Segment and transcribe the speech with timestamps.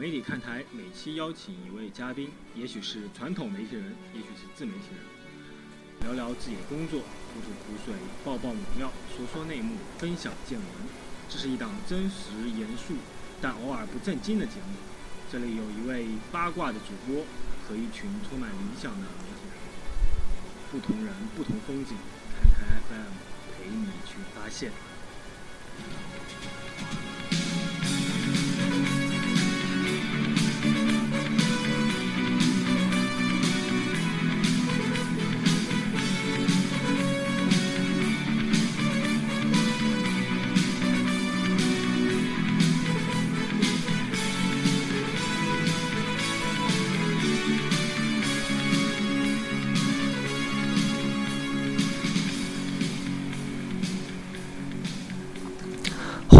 [0.00, 3.84] 媒体看台每期邀请一位嘉宾，也许是传统媒体人，
[4.14, 5.04] 也许是自媒体人，
[6.00, 7.92] 聊聊自己的工作，吐吐苦水，
[8.24, 10.66] 爆爆猛料，说说内幕，分享见闻。
[11.28, 12.94] 这是一档真实严肃，
[13.42, 14.72] 但偶尔不正经的节目。
[15.30, 17.22] 这里有一位八卦的主播
[17.68, 19.60] 和一群充满理想的媒体人，
[20.72, 21.94] 不同人不同风景，
[22.40, 23.12] 看台 FM
[23.52, 24.72] 陪你去发现。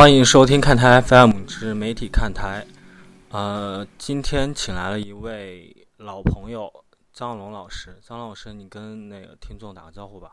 [0.00, 2.64] 欢迎收听看台 FM 之媒体看台。
[3.32, 6.72] 呃，今天请来了一位老朋友
[7.12, 7.94] 张龙老师。
[8.00, 10.30] 张老师，你跟那个听众打个招呼吧。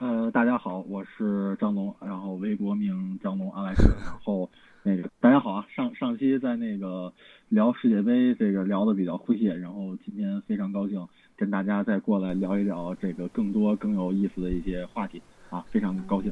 [0.00, 3.88] 呃，大家好，我是张龙，然后微博名张龙阿莱斯。
[4.04, 4.50] 然后
[4.82, 7.10] 那个大家好啊，上上期在那个
[7.48, 11.08] 聊世界杯，这个聊的比较诙谐，然后今天非常高兴
[11.38, 16.30] 跟大家再过来聊一聊这个更多更有意思的一些话题啊，非常高兴。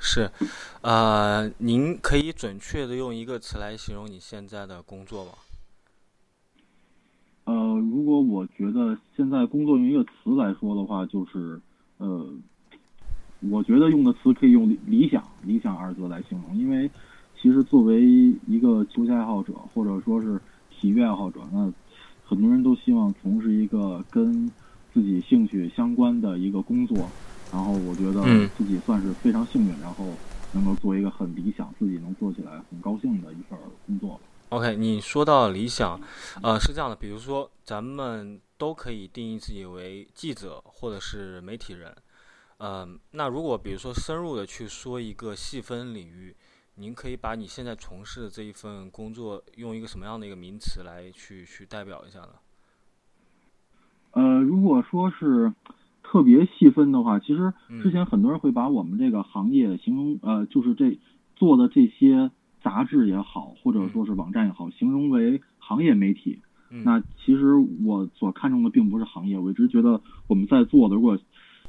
[0.00, 0.30] 是，
[0.80, 5.32] 呃，您可以准确的用一个词来形容你现在的工作吗？
[7.44, 7.54] 呃，
[7.90, 11.60] 如果我觉得现在工作用一个词来说的话，就是
[11.96, 12.26] 呃，
[13.50, 16.88] 我觉得用的词可以用理想“理想”二字来形容，因为
[17.40, 18.02] 其实作为
[18.46, 21.72] 一个球鞋爱好者或者说是体育爱好者，那
[22.24, 24.50] 很多人都希望从事一个跟
[24.94, 27.10] 自己兴趣相关的一个工作。
[27.50, 28.22] 然后我觉得
[28.56, 30.04] 自己算是非常幸运，然后
[30.52, 34.20] 能够做一个很理想、自己能做起来很高兴的一份工作。
[34.50, 35.98] OK，你说到理想，
[36.42, 41.94] 呃，是这样的，比如说咱们都可以定义自己为记者或者是媒体人，
[42.58, 46.36] 呃，那如果比如说深入的去说一个细分领域，
[46.74, 52.30] 您可以把你现在从事的这一份工作用一个什么样的一个名词来去去代表一下呢？
[54.12, 55.50] 呃，如果说是。
[56.10, 57.52] 特别细分的话，其实
[57.82, 60.98] 之前很多人会把我们这个行业形容，呃，就是这
[61.36, 62.30] 做的这些
[62.62, 66.38] 杂志也好，或者说是网站也好，形容为行业媒体。
[66.70, 67.54] 那其实
[67.84, 71.18] 我所看重的并不是行业，我一直觉得我们在做的，如果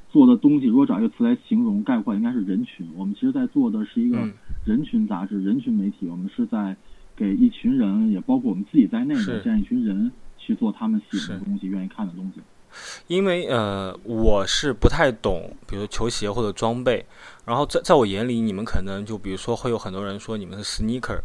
[0.10, 2.88] 做的东西，如果找一个词来形容概括，应该是人群。
[2.96, 4.18] 我们其实在做的是一个
[4.66, 6.08] 人群杂志、人群媒体。
[6.08, 6.76] 我们是在
[7.16, 12.42] 给一群人，也包括我们自己在内的这样一群人去做他们喜欢的东西、愿意看的东西。
[13.08, 17.06] 因为呃，我是不太懂，比如球鞋或者装备。
[17.46, 21.20] 然后在在我眼里，你们可能就比如说会有很多人说你们是 sneaker，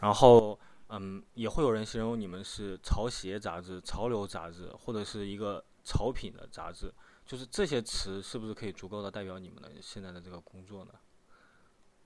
[0.00, 0.58] 然后
[0.88, 6.92] 嗯，也会有人形容你们是潮鞋杂志、潮流杂志或者是一个潮品的杂志。
[7.24, 10.90] 就是这些词是不是可以足够的代表你们的现在的这个工作呢？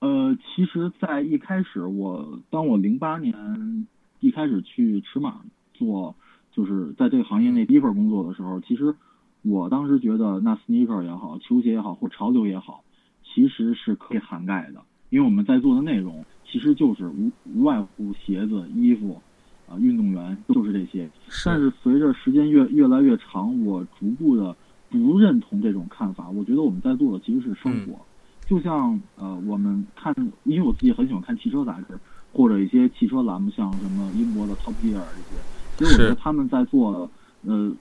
[0.01, 3.89] 呃，其实，在一开始，我当我零八年
[4.21, 6.15] 一开始去尺码做。
[6.55, 8.95] 就是在这个行业内第一份工作的时候，其实
[9.43, 12.85] 我当时觉得，那 sneaker 也好，球鞋也好，或潮流也好，
[13.25, 19.21] 其实是可以涵盖的，因为我们在做的内容其实就是无无外乎鞋子、衣服，
[19.69, 21.11] 啊，运动员就是这些。
[21.45, 24.57] 但是随着时间越越来越长，我逐步的
[24.89, 26.31] 不认同这种看法。
[26.31, 27.99] 我觉得我们在做的其实是生活，
[28.47, 31.99] 就像呃，我们看，因为我自己很喜欢看汽车杂志，
[32.33, 35.43] 或者一些汽车栏目，像什么英国的 Top Gear 这些。
[35.77, 37.11] 其实我觉得他们在做，
[37.43, 37.73] 呃，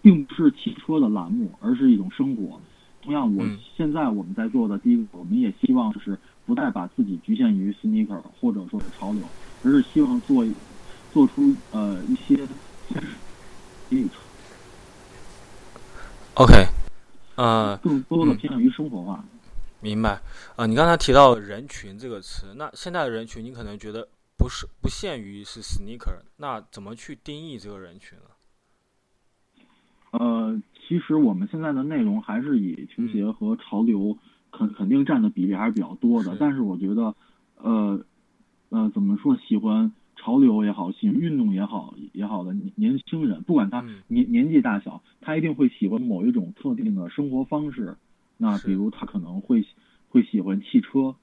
[0.00, 2.58] 并不是汽车的栏目，而是一种生活。
[3.02, 3.44] 同样，我
[3.76, 9.22] 现在我们在做的第一个，我们也希望就是不再把自己局限于 sneaker 或者说是潮流，
[9.64, 10.46] 而是希望做
[11.12, 12.46] 做出呃一些。
[16.34, 16.66] OK，
[17.34, 19.22] 呃，更多的偏向于生活化。
[19.80, 20.18] 明白。
[20.56, 24.08] 啊，你刚才提到人群这个词，那现在的人群，你可能觉得。
[24.42, 28.24] 不是不限于是 sneaker，那怎么去定义这个人群呢？
[30.10, 34.18] 呃，其实我们现在的内容还是以球鞋和潮流
[34.50, 36.36] 肯肯定占的比例还是比较多的。
[36.40, 37.14] 但是我觉得，
[37.54, 38.04] 呃
[38.70, 39.36] 呃，怎么说？
[39.36, 47.96] 喜欢潮流也好，喜欢运动也好也好的年轻人，不管他年年纪大小，他一定会喜欢某一种特定的生活方式。
[48.38, 49.64] 那比如他可能会
[50.08, 51.14] 会喜欢汽车。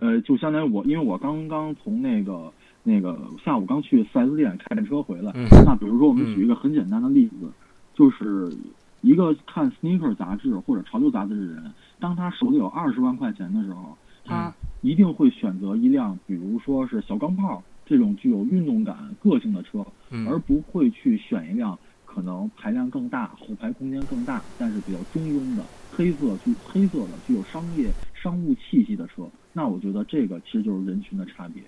[0.00, 2.52] 呃，就相当于我，因为我刚刚从那个
[2.82, 5.32] 那个下午刚去四 S 店开车回来。
[5.64, 7.50] 那比如说，我们举一个很简单的例子，
[7.94, 8.52] 就是
[9.00, 29.30] 一个看 sneaker 杂志或者潮流杂志的人，当他手里有二十万块钱的时候，他一定会选择一辆，比如说是小钢炮，这种具有运动感、个性的车，嗯而不会去选一辆可能排量更大、后排空间更大，但是比较中庸的黑色具黑色的具有商业商务气息的车。
[29.52, 31.62] 那我觉得这个其实就是人群的差别。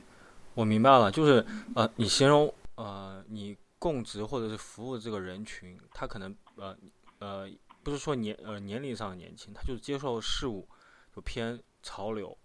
[0.54, 1.44] 我明白了，就是
[1.74, 6.76] 呃，你形容呃，你供职或者是服务这个人群，他可能呃
[7.18, 7.48] 呃，
[7.82, 10.66] 不是说年呃年龄上的年轻，他就是接受事物
[11.14, 12.36] 就偏潮流，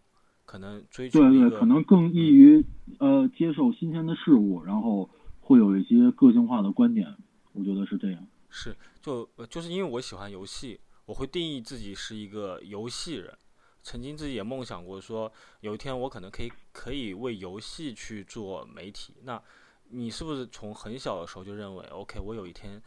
[0.46, 2.66] 可能追求对对，可能更易于
[2.98, 5.10] 呃接受新鲜的事物，然后
[5.40, 7.16] 会有一些个性化的观点。
[7.54, 8.28] 我觉得是这样。
[8.50, 13.38] 是就呃就是因为我喜欢游戏，我会定义自己是一个游戏人。
[13.82, 15.32] 曾经自己也梦想过说，
[15.62, 19.14] 有一天我可能可以可以为游戏去做媒体。
[19.24, 19.42] 那
[19.90, 22.82] 你是不是从很小的时候就认为，OK，我有一天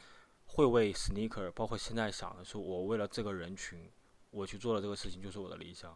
[0.46, 3.78] 会为 sneaker，包括现在想的是，我为了这个人群，
[4.30, 5.90] 我去做了这个事情，就是我的理想。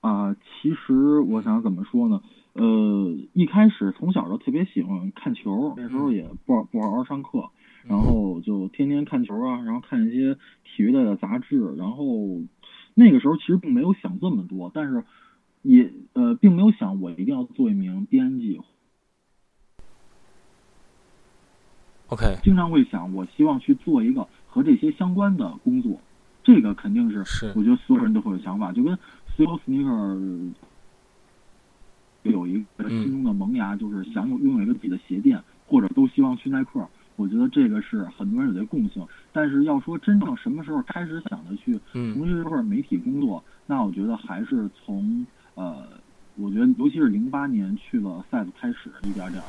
[0.00, 2.22] 啊、其实我想怎么说呢？
[2.54, 2.64] 呃，
[3.34, 7.50] 一开始从小就特别喜欢看球，那时候也不好不好好上课，
[7.84, 10.34] 然后就天天看球啊，然后看一些
[10.64, 12.04] 体育类的杂志，然后
[13.00, 15.04] 那个时候其实并没有想这么多，但是
[15.62, 18.60] 也呃并没有想我一定要做一名编辑
[22.08, 26.00] ，OK，经常会想我希望去做一个和这些相关的工作，
[26.42, 28.98] 这个肯定是是我觉得所有人都会有想法，就跟
[29.28, 30.52] 所有 sneaker
[32.24, 36.84] 有一个心中的萌芽，就是想有拥有一个自己的鞋店，或者都希望去耐克。
[37.18, 39.06] 我觉得这个是很多人有的共性。
[39.32, 45.86] 但是要说真正什么时候开始想着去嗯从事这份媒体工作，那我觉得还是从呃，
[46.36, 49.42] 我觉得尤其是零八年去了 size 开始，一点点的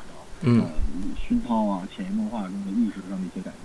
[0.44, 0.70] 嗯呃
[1.16, 3.64] 熏陶啊、潜移默化中的意识上的一些改变。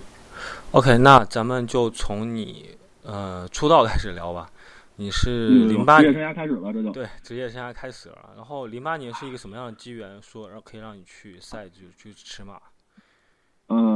[0.71, 4.49] OK，那咱们就从你呃出道开始聊吧。
[4.97, 12.57] 你是嗯零八年职业生涯开始了，这就对职业生涯开始了，然后零八年是一个什么样的机缘，说然后可以让你去赛就去驰马？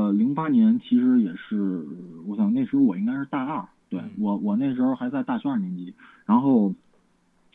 [0.09, 1.85] 呃，零八年其实也是，
[2.25, 4.09] 我想那时候我应该是大二，对嗯。
[4.17, 5.93] 我我那时候还在大学二年级，
[6.25, 6.73] 然后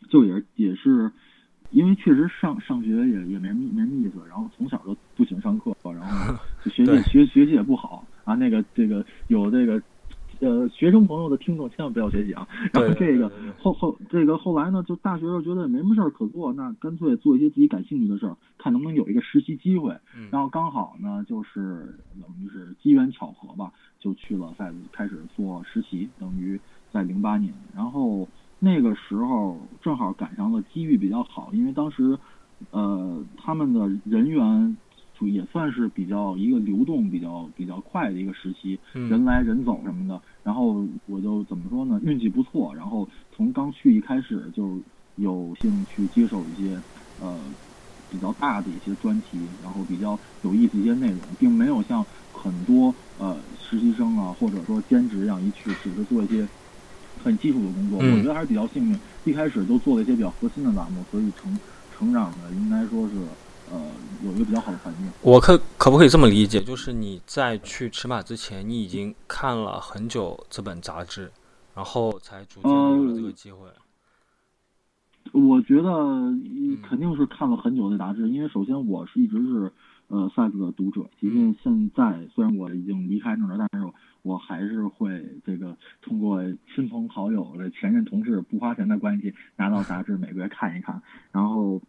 [0.09, 1.11] 就也也是
[1.71, 9.83] 因为确实上上学也也没没什么意思，然后从小就不喜欢上课，然后就学习 学学习也不好啊，那个这个有这个
[10.45, 19.93] 呃学生朋友的听众千万不要学习啊，然后这个后后这个后来呢，就大学时候觉得也没什么事儿可做，那干脆做一些自己感兴趣的事儿，看能不能有一个实习机会。
[20.17, 26.61] 嗯然后刚好呢，就是等于是机缘巧合吧，就去了赛斯开始做实习，等于
[26.93, 27.53] 在零八年。
[27.75, 32.19] 然后那个时候正好赶上了机遇比较好，因为当时
[32.71, 34.77] 呃他们的人员
[35.19, 40.21] 就也算是比较一个流动比较比较快的一个时期，人嗯来人走什么的。
[40.45, 44.85] 然后我就怎么说呢，运气不错，然后从刚去一开始就
[45.17, 46.83] 有幸去接受一些
[47.17, 47.53] 呃
[48.11, 56.49] 比较大的一些专题，然后比较有意思一些内容，并没有像很多呃实习生啊或者说兼职一样一去只是做一些
[57.23, 57.99] 很基础的工作。
[58.03, 61.59] 嗯我觉得还是比较幸运，一开始就做了一些比较核心的栏目，所以成
[61.91, 63.17] 成长的应该说是
[63.71, 63.81] 呃
[64.25, 65.07] 有一个比较好的环境。
[65.23, 66.61] 我可可不可以这么理解？
[66.63, 71.31] 就是你在去尺码之前，你已经看了很久这本杂志，
[71.75, 73.69] 然后才逐渐有了这个机会。
[75.33, 76.39] 我觉得呃
[76.89, 79.73] 肯定是看了很久的杂志，因为首先我是一直是
[80.09, 83.91] 呃 size 的读者，即便现在虽然我已经离开那儿了，但是
[84.23, 86.43] 我还是会这个通过
[86.75, 91.03] 亲朋好友的前任同事不花钱的关系拿到杂志每个月看一看，
[91.33, 91.81] 然后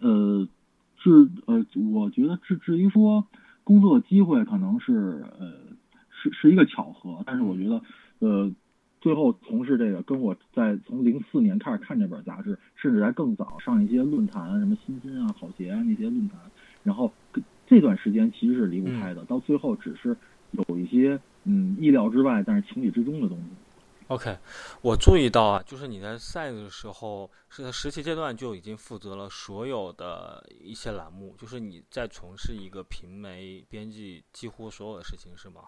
[0.00, 0.48] 呃
[0.96, 3.26] 至呃我觉得至至于说
[3.64, 5.52] 工作机会可能是呃
[6.10, 7.82] 是是一个巧合，但是我觉得
[8.20, 8.52] 呃。
[8.98, 16.40] 最后从事这个，跟我在从零四年开始看这本杂志，甚至在更早上一些论坛，什么新津啊、好鞋啊那些论坛，
[16.82, 17.12] 然后
[17.68, 20.16] 这段时间其实是离不开的，到最后只是
[20.50, 23.44] 有一些嗯意料之外，但是情理之中的东西。
[24.08, 24.38] OK，
[24.82, 35.62] 我注意到啊，就是你在赛的时候是在实习阶段就已经负责了所有的一些栏目，就是你在从事一个平媒编辑几乎所有的事情，是吗？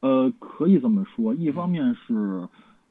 [0.00, 2.12] 呃，可以这么说，一方面是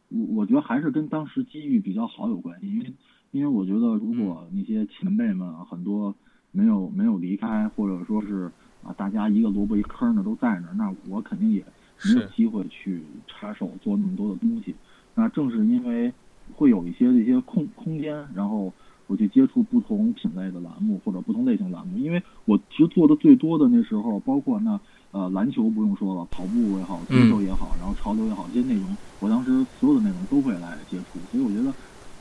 [0.08, 2.94] 我我觉得还是跟当时机遇比较好有关系，因为
[3.32, 6.16] 因为我觉得如果那些前辈们啊很多
[6.52, 8.50] 没有没有离开，或者说是
[8.82, 11.66] 啊大家一个萝卜一坑的都在那儿，那我肯定也
[12.04, 14.76] 没有机会去插手做那么多的东西。
[15.16, 16.12] 那正是因为
[16.54, 18.74] 会有一些这些空空间，然后
[19.08, 24.80] 我去接触不同品类的栏目或者不同类型栏目，因为我其实做的最多的那时候，包括那
[25.12, 31.74] 呃篮球不用说了，跑步也好，足球也好，然后潮流也好，这些内容，我当时所有的内容都会来接触，所以我觉得，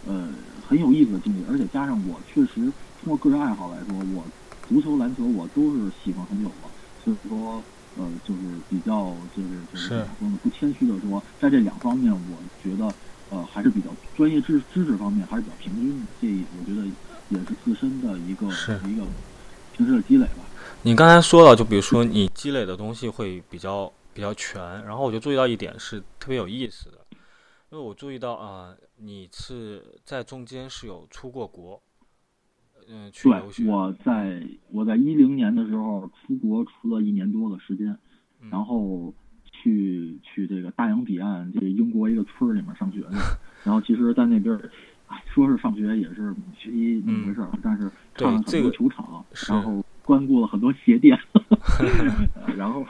[0.05, 4.27] 呃，很有意思的经历，而且加上我确实通过个人爱好来说，我
[4.69, 6.71] 足球、篮球我都是喜欢很久了，
[7.03, 7.65] 所以说
[7.99, 12.93] 呃，就是比较就是就是怎么说呢，不谦虚的说，在这两方面，我觉得
[13.31, 16.87] 呃还是比较专业知知识方面还是比较平均的，这我觉得
[17.29, 18.47] 也是自身的一个
[18.89, 19.05] 一个
[19.77, 20.45] 平时的积累吧。
[20.83, 26.99] 你刚才说了，就比如说你积累的东西会比较比较全，然后我就注意到一点是特别有意思的，
[27.71, 31.81] 因为我注意到啊，你是在中间是有出过国，
[32.89, 33.65] 嗯，去留学。
[33.67, 37.97] 我在我在一零年的时候出国出了一年多的时间，
[38.51, 39.13] 然后
[39.51, 43.13] 去去这个大洋彼岸这个英国一个村儿里面上学的，
[43.65, 44.59] 然后其实，在那边，
[45.07, 49.85] 哎，说是上学也是学习那么回事儿，但是看了很多球场，然后。
[50.05, 51.17] 关顾了很多鞋店，
[52.59, 52.85] 然后，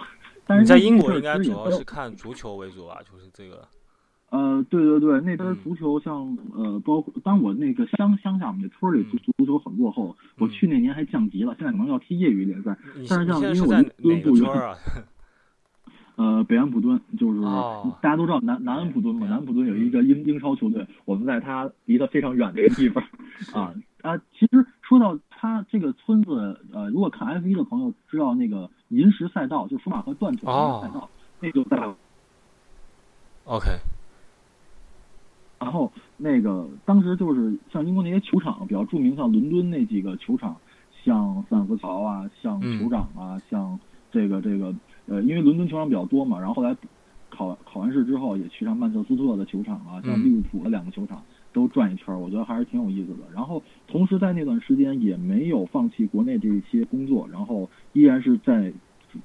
[0.46, 3.68] 但是在英国应该主要是看足球为主吧，就是这个。
[4.32, 12.74] 呃，对对对，那边足球像呃，包括当我那个乡乡下我们那村里足足球很落后，我去那年还降级了，现在可能要踢业余联赛。
[13.10, 14.74] 但是像因为我哪个村啊？
[16.16, 17.40] 呃，北安普敦就是
[18.00, 23.04] 大家都知道南南安普敦嘛，南安普敦有一个英英超球队，我们在它离得非常远的一个地方
[23.52, 25.18] 啊啊，其实说到。
[25.44, 31.10] 他这个村子，呃，如果看 F 一的朋友知道那个银石赛道，就舒马赫断腿那个赛道，
[31.40, 31.76] 那就在。
[33.46, 33.66] OK。
[35.62, 40.56] 然后那个当时就是像英国那些球场比较著名，像伦敦那几个球场，
[41.04, 43.78] 像斯坦福桥啊，像酋长啊，像
[44.10, 44.74] 这个这个
[45.06, 46.76] 呃，因为伦敦球场比较多嘛，然后后来
[47.30, 51.24] 考考完试之后也去上曼彻斯特的球场啊，像利物浦的两个球场。
[51.54, 53.30] 都转一圈，我觉得还是挺有意思的。
[53.30, 58.72] 然后，同时在那段时间也没有放弃国内这一些工作，然后依然是在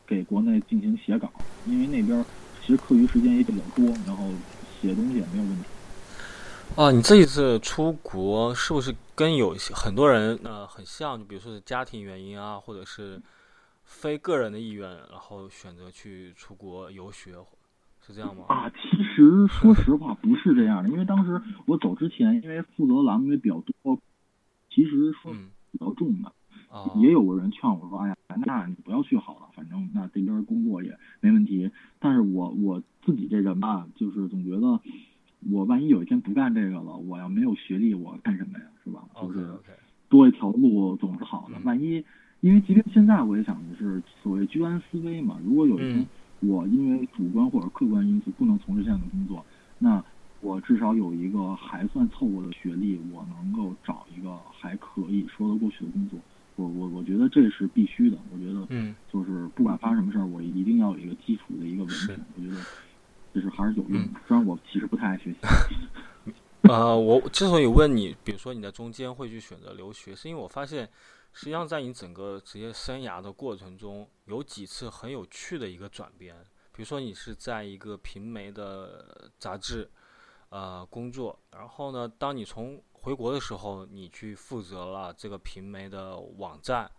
[0.05, 1.31] 给国内进行写稿，
[1.63, 2.25] 因为那边
[2.59, 5.69] 其实课余时间也比较多，然后写东西也没有问题。
[6.75, 11.17] 啊，你这一次出国是不是跟有些很多人呃很像？
[11.17, 13.19] 就比如说是家庭原因啊，或者是
[13.83, 17.33] 非个人的意愿，然后选择去出国游学？
[18.05, 18.45] 是这样吗？
[18.47, 23.99] 啊，其实说实话不是这样的，因为当时我走之前，因为负责栏目也比较多，
[24.69, 25.33] 其实说
[25.71, 26.31] 比较重的，
[27.01, 31.69] 也有个人劝我说：“哎呀，那你不要去好了，反正那这边工作也没问题。”
[31.99, 34.79] 但是我我自己这人吧，就是总觉得
[35.51, 38.65] 我万一有一天不干这个了，我要没有学历，我干什么呀？
[38.83, 39.03] 是吧？
[39.21, 39.47] 就是
[40.09, 41.59] 多一条路总是好的。
[41.63, 42.03] 万一
[42.41, 46.05] 因为即便现在我也想的是所谓居安思危嘛，如果有一天。
[46.39, 49.43] 我因为主观或者客观因素不能从事这样的工作，
[49.79, 50.03] 那
[50.39, 56.19] 我至少有一个还算凑合的学历，我能够找一个还可以说得过去的工作。
[56.55, 58.19] 我我我觉得这是必须的。
[58.31, 62.15] 我觉得，嗯，就是不管发生什么事儿，我一定要有一个基础的一个文凭。
[62.35, 62.61] 我觉得
[63.39, 64.19] 这是还是有用的。
[64.27, 65.37] 虽然我其实不太爱学习。
[66.63, 70.89] 呃， 我之所以问你，比如说你在中间会去选择留学，是因为我发现。
[71.33, 76.35] 实际上，在你整个职业生涯的过程中，有几次很有趣的一个转变。
[76.71, 79.87] 比如说，你是在一个平媒的杂志，
[80.49, 81.37] 呃，工作。
[81.51, 86.89] 然后呢，当你从回国的时候，你去负责了这个平媒的网站。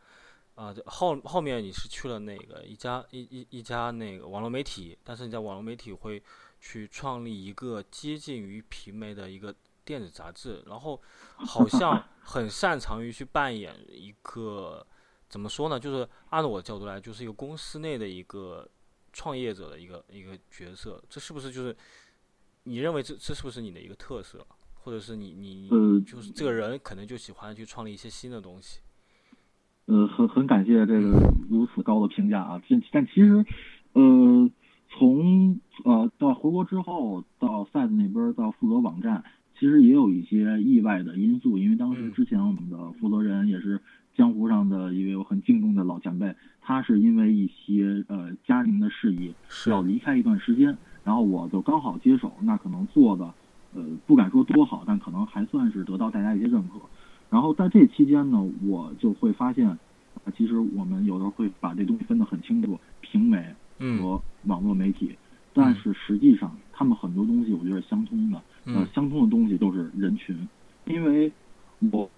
[0.58, 6.22] 啊，后后面你是去了那个一家一一一家那个网络媒体，但是你在网络媒体会
[6.60, 9.54] 去创立一个接近于平媒的一个。
[9.84, 11.00] 电子杂志，然后
[11.34, 14.86] 好像 很擅长于去扮演一个
[15.30, 15.80] 怎么说呢？
[15.80, 18.68] 就是按照我的角度来，就是一个公司内的一个
[19.14, 21.02] 创业者的一个一个角色。
[21.08, 21.74] 这是不是就是
[22.64, 25.70] 你认为这这是不是你的一个特色，或者是你你
[26.04, 28.80] 就是这个人可能就喜欢去创立一些新的东西？
[29.88, 31.18] 呃，很很感谢这个
[31.48, 32.62] 如此高的评价啊！
[32.68, 33.44] 但但其实，
[33.94, 34.50] 呃，
[34.90, 39.24] 从呃到回国之后，到赛子那边到负责网站。
[39.58, 43.80] 其实也有一些意外的因素，因为当时之前我们的负责人也是
[44.14, 49.34] 江湖上的一位我很敬重的老前辈，他是因为一些呃家庭的事宜
[49.68, 53.24] 要离开一段时间，然后我就刚好接手，那可能做的
[53.74, 56.78] 呃不敢说多好，但可能还算是得到大家一些认可。
[57.30, 59.78] 然后在这期间呢，我就会发现，啊
[60.36, 65.18] 其实我们有时候会把这东西分得很清楚，平媒和网络媒体，
[65.52, 68.42] 但是实际上他们很多东西我觉得是相通的。
[68.64, 70.48] 呃，相通的东西都是人群，
[70.84, 71.32] 因为
[71.90, 72.10] 我，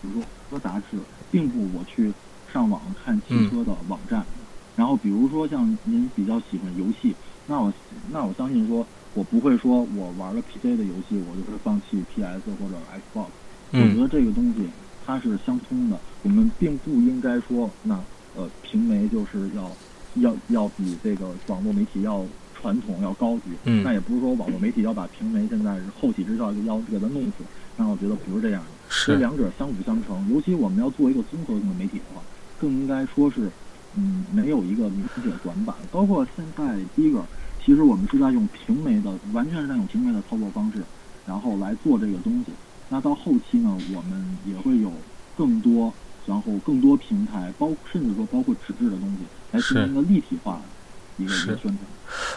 [0.00, 2.14] 比如说车杂志，并不我去
[2.46, 4.28] 上网看汽车的网站，
[4.74, 7.16] 然后比如说像您比较喜欢游戏，
[7.46, 7.72] 那我
[8.10, 13.26] 那我相信说，我不会说我玩了 PC 的游戏，我就会放弃 PS 或者 Xbox。
[13.72, 14.68] 我觉得这个东西
[15.06, 17.98] 它是相通的，我们并不应该说，那
[18.36, 19.70] 呃，平媒就是要。
[20.16, 27.44] 要要比这个网络媒体要传统要高级，嗯那也不是说网络媒体要把平媒现在是后起之秀要给它弄死，
[27.76, 28.68] 那我觉得不是这样的。
[28.88, 32.20] 是两者相辅相成，尤其我们要做一个综合性的媒体的话，
[32.60, 33.48] 更应该说是，
[33.94, 35.76] 嗯，没有一个明显短板。
[35.92, 37.24] 包括现在第一个，
[37.64, 40.82] 其实我们是在用平媒的，完全是在用平媒的操作方式，
[41.26, 42.52] 然后来做这个东西。
[42.88, 44.92] 那到后期呢，我们也会有
[45.36, 45.92] 更多，
[46.26, 49.18] 然后更多平台，包甚至说包括纸质的东西，
[49.52, 51.76] 来进行一个立体化的一个一个宣传。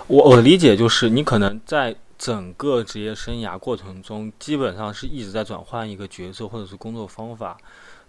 [0.07, 7.57] 我我的理解就是，你可能在整个职业生涯过程中，基本上是一直在转换一个角色或者是工作方法。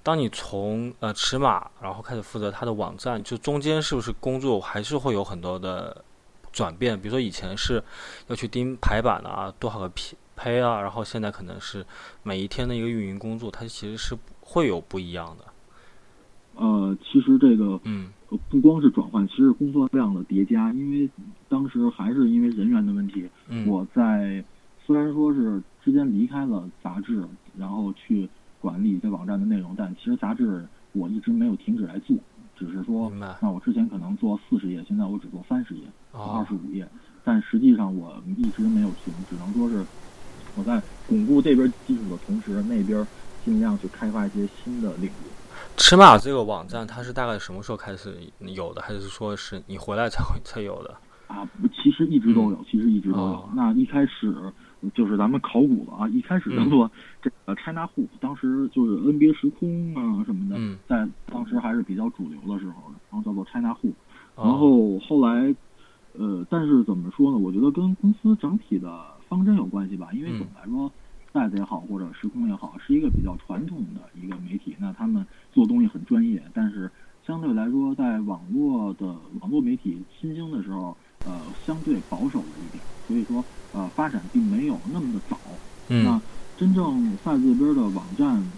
[0.03, 6.05] 当你从呃尺码，然后开始负责它的网站，就中间是不是工作还是会有很多的
[6.55, 6.99] 转变？
[6.99, 7.83] 比如说以前是
[8.29, 11.85] 要去盯排版啊，多少个匹配啊，然后现在可能是
[12.23, 15.45] 每一天的一个运营工作，它其实是会有不一样的。
[16.55, 21.11] 呃，其实这个嗯呃不光是转换，其实工作量的叠加，因为
[21.49, 24.43] 当时还是因为人员的问题，嗯我在
[24.87, 27.27] 虽然说是之间离开了杂志，
[27.59, 28.29] 然后去
[28.61, 32.17] 管理这网站的内容，但其实杂志我一直没有停止来做，
[32.57, 33.11] 只是说，
[33.43, 35.83] 那我之前可能做四十页，现在我只做三十页，
[36.17, 36.89] 二哦十五页，
[37.25, 39.85] 但实际上我一直没有停，只能说是
[40.57, 43.07] 我在巩固这边基础的同时，那边
[43.45, 45.13] 尽量去开发一些新的领域。
[45.77, 50.95] 尺码这个网站，它是大概什么时候开始有的，还是说是你回来才会才有的？
[51.27, 51.49] 啊，
[51.83, 53.25] 其实一直都有，其实一直都有。
[53.25, 54.35] 哦那一开始
[54.95, 56.91] 就是咱们考古了啊，一开始叫做
[57.23, 63.95] 这个 China Hoop，、当时就是 NBA 时空啊什么的，嗯在当时还是比较主流的时候，然后叫做 China Hoop。
[64.35, 65.55] 哦然后后来，
[66.15, 67.39] 呃，但是怎么说呢？
[67.39, 70.93] 我觉得跟公司整体的方针有关系吧，因为嗯总的来说。
[71.33, 74.77] 袋子也好，或者时空也好，是一个比较传统的一个媒体。
[74.79, 76.93] 那他们做东西很专业，但是
[77.27, 79.07] 相对来说，在网络的
[79.41, 85.59] 网络媒体新兴的时候，呃，相对保守了一点，所以说，呃，发展并没有那么的早。
[85.89, 86.23] 嗯那
[86.57, 88.53] 真正赛这边的网站，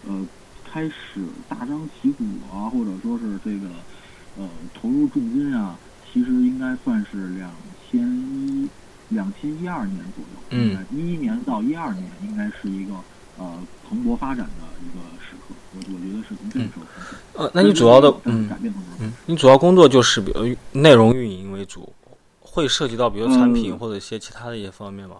[0.00, 0.26] 呃，
[0.64, 3.84] 开始大张旗鼓啊，或者说是这个，
[4.32, 5.78] 呃，投入重金啊，
[6.12, 7.50] 其实应该算是两
[7.90, 8.68] 千一
[9.08, 10.40] 两千一二年左右。
[10.50, 12.94] 嗯，一一年到一二年应该是一个
[13.38, 15.54] 呃蓬勃发展的一个时刻。
[15.74, 17.16] 我我觉得是从这个时候开始。
[17.34, 18.90] 呃，那你主要的嗯改变很多。
[19.00, 21.92] 嗯，你主要工作就是比如内容运营为主，
[22.40, 25.16] 会涉及到比如产品呃或者一些其他的一些方面吗？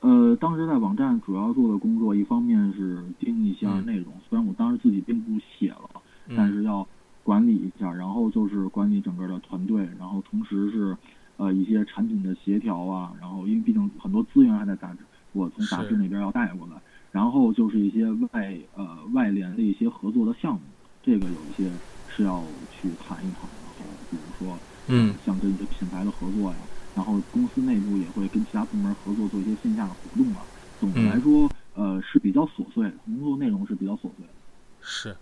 [0.00, 5.90] 呃，当时在网站主要做的工作，一方面是盯一下嗯内容，虽然我当时自己并不写了，
[6.28, 6.86] 但嗯是要
[7.30, 10.96] 管理一下，然后就是管理整个的团队，然后同时是
[11.36, 20.62] 呃一些产品的协调啊，然后因为毕竟很多资源还在杂志，我从杂志那边要带过来，然后就是一些外呃外联的一些合作的项目，
[21.04, 30.48] 这个有一些是要去谈一谈，然后比如说嗯像跟一些品牌的合作呀，然后公司内部也会跟其他部门合作做一些线下的活动啊。
[30.80, 34.34] 总的来嗯说，呃，是比较琐碎的，工作内容是比较琐碎的。
[34.80, 35.16] 是。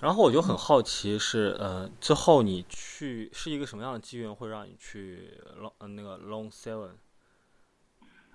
[0.00, 6.90] 然后我就很好奇是呃之后你去是一个什么样的机缘会让你去 long 呃那个 long seven？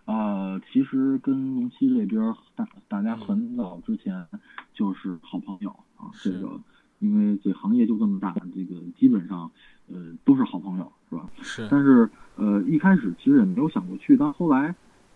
[0.06, 4.26] 呃，其实跟龙溪这边大大家嗯很早之前
[4.74, 6.60] 就是好朋友啊，这是个
[7.00, 9.52] 因为这行业就这么大，这个基本上
[9.88, 11.30] 呃都是好朋友，是吧？
[11.42, 14.74] 是但是呃一开始其实也没有想过去，但后来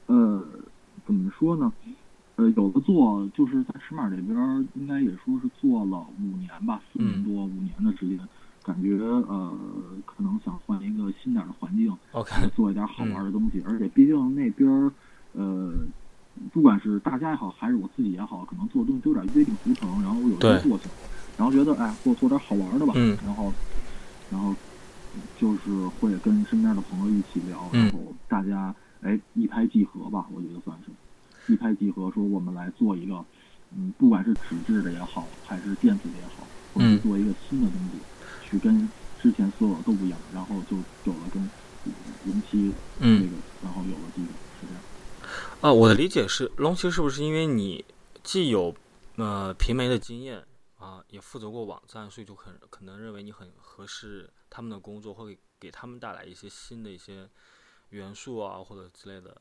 [0.08, 0.46] 呃
[1.06, 1.72] 怎么说呢？
[2.42, 7.24] 呃，有的做就是在尺码这边，应该也说是做了五年吧，四年嗯。
[7.24, 8.18] 多、五年的时间，
[8.64, 9.56] 感觉呃
[10.08, 12.50] 可能想换一个新点的环境，OK。
[12.56, 13.62] 做一点好玩的东西。
[13.68, 14.92] 而且毕竟那边儿
[15.34, 15.72] 呃，
[16.52, 20.90] 不管是大家也好，还是我自己也好，可能做的东西都有点约定俗成，然后有一些对惰性，
[21.38, 23.16] 然后觉得哎，做做点好玩的吧，嗯。
[23.24, 23.54] 然后
[24.30, 24.56] 然后
[25.36, 27.84] 就是会跟身边的朋友一起聊，嗯。
[27.84, 30.92] 然后大家哎一拍即合吧，我觉得算是
[31.48, 33.26] 一拍即合，说我们来做一个，
[33.76, 38.88] 嗯，不管是纸质的也好，还是电子的也好，我们嗯做一个新的东西，去跟
[39.22, 41.50] 之前所有都不一样，然后就有了跟
[42.26, 44.28] 龙七这嗯个，然后有了这个，
[44.60, 44.84] 是这样。
[45.62, 47.84] 啊，我的理解是龙七是不是因为你
[48.24, 48.74] 既有
[49.16, 50.44] 呃平媒的经验
[50.78, 57.28] 啊，也负责过网站，所以就很可能认为你很合适他们的工作，会给给他们带来一些新的一些
[57.90, 59.36] 元素啊或者之类的。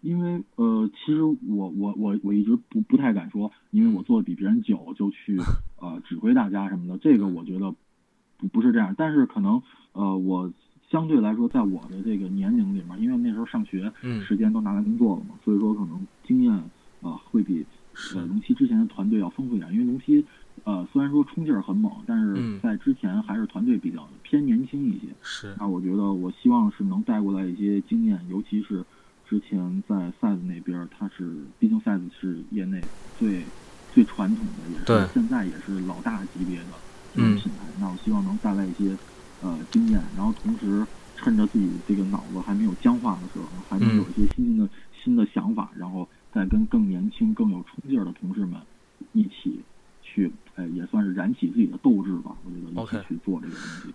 [0.00, 5.38] 因为呃，其实我我我我一直不不太敢说，因为我做的比别人久，就去
[5.80, 7.74] 呃指挥大家什么的，这个我觉得
[8.38, 8.94] 不不是这样。
[8.96, 9.60] 但是可能
[9.92, 10.52] 呃，我
[10.90, 16.64] 相对来说，在我的这个年龄里面，因为那时候上学嗯，时间都拿来工作了嘛，所以说可能经验啊、
[17.02, 17.66] 呃会比
[18.14, 20.24] 呃龙七之前的团队要丰富一点，因为龙七
[20.64, 25.08] 呃虽然说冲劲儿很猛，但是在之前还是团队比较偏年轻一些。
[25.22, 25.54] 是。
[25.58, 28.84] 那我觉得我希望是能带过来一些经验，尤其是
[29.28, 32.80] 之前在 size 那边，它是毕竟 size 是业内
[33.18, 33.44] 最
[33.94, 36.66] 最传统的，也是现在也是老大级别的
[37.14, 37.66] 这种品牌。
[37.78, 38.96] 那我希望能带来一些
[39.42, 40.86] 呃经验，然后同时。
[41.20, 44.68] 趁着自己这个脑子还没有僵化的时候，还能有一些新的
[45.02, 48.54] 新的想法，然后再跟更年轻、更有冲劲儿的同事们
[49.12, 49.60] 一起
[50.00, 52.30] 去，哎，也算是燃起自己的斗志吧。
[52.44, 53.94] 我觉得一起去做这个东西。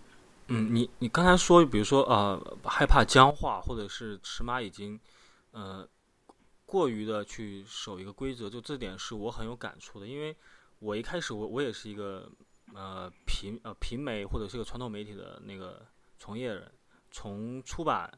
[0.49, 4.99] 嗯，你你刚才说，比如说呃，害怕僵化，或者是尺码已经
[5.53, 5.89] 呃
[6.65, 10.05] 过于的去守一个规则，就这点是我很有感触的。
[10.05, 10.35] 因为
[10.77, 12.29] 我一开始我我也是一个
[12.75, 15.83] 呃平呃平媒或者是个传统媒体的那个
[16.19, 16.71] 从业人。
[17.15, 18.11] 从出版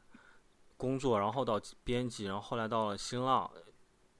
[0.77, 3.51] 工作，然后到编辑，然后后来到了新浪，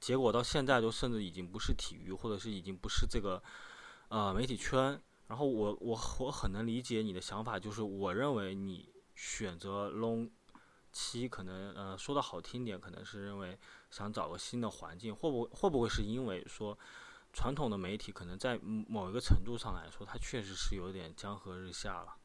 [0.01, 3.41] 结果到现在都甚至已经不是体育，或者是已经不是这个
[4.09, 5.01] 呃媒体圈。
[5.27, 10.29] 然后我我我很能理解你的想法，就是我认为你选择 long
[10.95, 13.57] 七，可能呃说的好听点，可能是认为
[13.91, 16.77] 想找个新的环境，会不会不会是因为说
[17.33, 22.15] 传统的媒体可能在某一个程度上来说，它确实是有点江河日下了。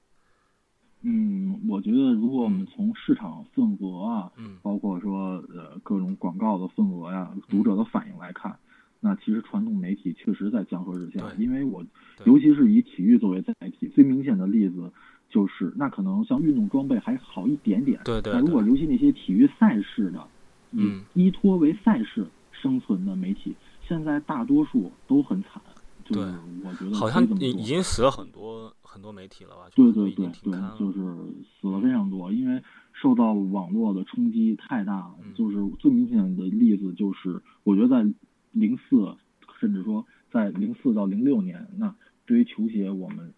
[1.02, 8.56] 嗯，我觉得如果我们从市场份额啊，嗯，包括说呃各种广告的份额呀、读者的反应来看，
[9.00, 11.35] 那其实传统媒体确实在江河日下。
[11.38, 11.85] 因为我
[12.24, 14.92] 尤其是以体育作为载体，最明显的例子
[15.30, 18.00] 就是，那可能像运动装备还好一点点。
[18.04, 18.32] 对对。
[18.32, 20.22] 那如果尤其那些体育赛事的，
[20.72, 23.54] 以依托为赛事生存的媒体，
[23.86, 25.62] 现在大多数都很惨。
[26.04, 26.20] 对，
[26.64, 29.68] 我觉得好像已已经死了很多很多媒体了吧？
[29.76, 30.98] 对对对对，就是
[31.60, 32.60] 死了非常多，因为
[32.92, 35.14] 受到网络的冲击太大了。
[35.36, 38.12] 就是最明显的例子就是，我觉得在
[38.50, 39.14] 零四，
[39.60, 41.94] 甚至说在零四到零六年，那
[42.26, 43.32] 对于球鞋我们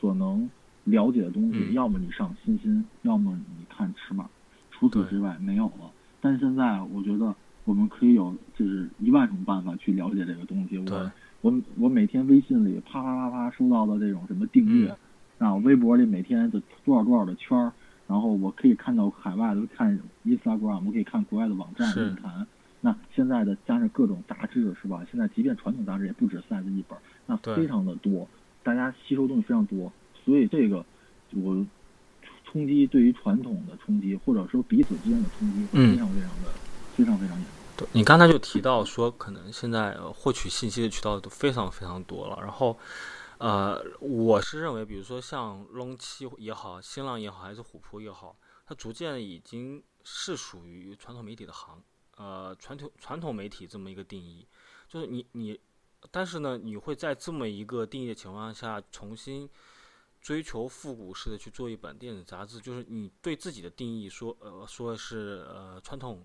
[0.00, 0.50] 所能
[0.84, 4.28] 了解的东西，要么你上新星，要么你看尺码，
[4.70, 5.90] 除此之外没有了。
[6.20, 10.78] 但现在我觉得我们可以有就是一万种办法去了解这个东西。
[10.78, 11.10] 我。
[11.42, 14.94] 我我每天微信里啪啪啪啪收到的这种什么订阅，
[15.38, 17.72] 啊，微博里每天的多少多少的圈儿，
[18.06, 22.46] 然后我可以看到海外的看 Instagram，我可以看国外的网站论坛。
[22.82, 25.02] 那现在的加上各种杂志是吧？
[25.10, 28.28] 现在即便传统杂志也不止赛子一本，那非常的多，
[28.62, 29.90] 大家吸收东西非常多，
[30.30, 30.84] 所以这个
[31.30, 31.66] 我
[32.44, 36.52] 冲击对于传统的冲击，或者说彼此之间的冲击，非常非常的
[36.94, 37.54] 非常非常严重。
[37.76, 42.38] 对你刚才就提到说，可能现在获取信息的渠道都非常非常多了。
[42.40, 42.78] 然后，
[43.38, 51.82] 呃，我是认为，比如说像 Long 七也好，新浪也好，还是虎扑也好，它逐渐已经是属于传统媒体的行，
[52.16, 54.46] 呃，传统传统媒体这么一个定义。
[54.86, 55.58] 就是你你，
[56.10, 59.48] 但是呢，你会在这么一个定义的情况下，重新
[60.20, 62.60] 追求复古式的去做一本电子杂志。
[62.60, 66.22] 就是你对自己的定义说，呃，说是呃传统。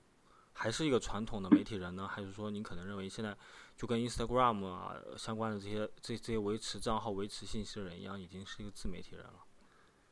[0.57, 3.35] 还是一个传统的媒体人呢，还是说你可能认为现在
[3.75, 9.33] 就跟 Instagram 啊相关的这些这这些维持账号、维持信息的人一样，已经是一个自媒体人了？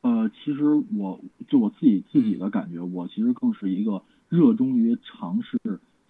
[0.02, 0.64] 呃，其实
[0.98, 1.18] 我
[1.48, 5.58] 就我自己自己的感觉，我其实更是一个热衷于尝试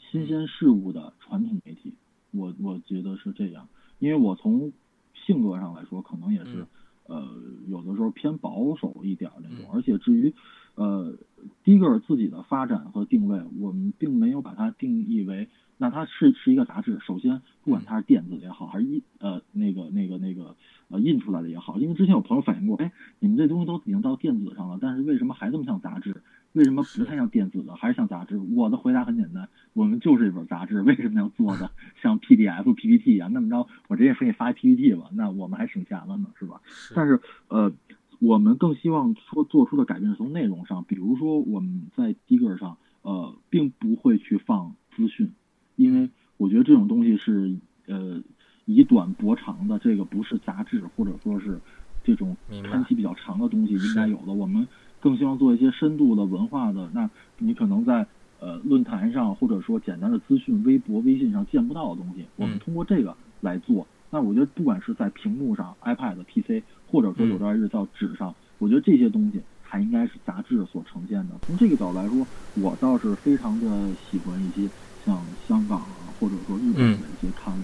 [0.01, 1.95] 新鲜事物的传统媒体。
[2.33, 3.69] 我我觉得是这样，
[4.01, 4.73] 因为我从
[5.15, 6.67] 性格上来说，可能也是
[7.07, 7.27] 呃
[7.69, 10.35] 有的时候偏保守一点那种，而且至于。
[10.77, 11.17] 呃，
[11.63, 16.99] 第一个自己的发展和定位，我们并没有把它定义为，那它是是一个杂志。
[16.99, 20.57] 首先，不管它是电子也好，还是印呃那个那个那个
[20.89, 22.91] 呃印出来的也好，因为之前有朋友反映过，哎，
[23.21, 26.25] 你们这东西都已经到电子上了，但是为什么还这么像杂志？
[26.55, 28.37] 为什么不太像电子的，还是像杂志？
[28.39, 31.71] 我的回答很简单，我们就是一本杂志，为什么要做的
[32.03, 33.33] 像 PDF、PPT 一样？
[33.33, 36.61] 那么着，我直接给你发 PPT 吧，那我们还省钱了呢，是吧？
[36.97, 37.73] 但是呃。
[38.21, 45.33] 我们更希望说做出的改变是从内容上，比如说我们在 Digger 上，呃，并不会去放资讯，
[45.77, 48.23] 因为我觉得这种东西是呃
[48.65, 51.59] 以短博长的，这个不是杂志或者说是
[52.05, 54.33] 这种刊期比较长的东西应该有的。
[54.33, 54.67] 我们
[55.01, 58.07] 更希望做一些深度的文化的，那你可能在
[58.41, 63.87] 呃论坛上或者说简单的资讯、微博、微信上见不到的东西，我们通过这个来做。
[64.11, 66.63] 那我觉得不管是在屏幕上、iPad、PC。
[66.87, 71.35] 或者说有朝一日到纸上，我觉得这些东西才应该是杂志所呈现的。
[71.45, 72.25] 从这个角度来说，
[72.63, 74.71] 我倒是非常的喜欢一些
[75.05, 77.63] 像香港啊，或者说日本的一些刊物。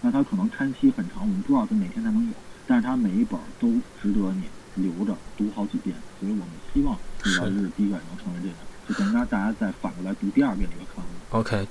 [0.00, 2.32] 那它可能刊期很长，我们不知道它哪天才能有，
[2.66, 3.68] 但是它每一本都
[4.02, 4.42] 值得你
[4.74, 5.94] 留着读好几遍。
[6.18, 8.56] 所以我们希望有朝一日第一个能成为这样，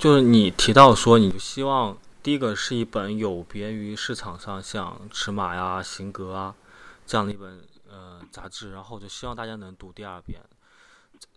[0.02, 0.16] 就。
[0.16, 6.52] 是你提到说，你就希望第一个是一本有别于市场上像尺码呀、型格啊
[7.06, 10.42] 这样的一本呃杂志，然后就希望大家能读第二遍。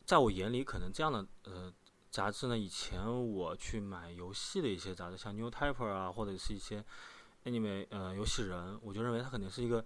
[0.03, 1.71] 在我眼里，可能这样的呃
[2.09, 6.83] 杂志呢，以前我去买游戏的一些杂志，像 New Type 啊，或者是一些
[7.43, 9.85] Anime 呃游戏人，我就认为它肯定是一个。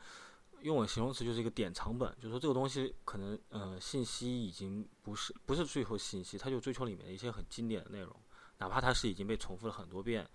[0.62, 8.14] 用我形容词就是一个典藏本，就是说这个东西可能呃信息已经不是不是追求信息，它就追求里面的一些很经典的内容，
[8.60, 10.26] 哪怕它是已经被重复了很多遍，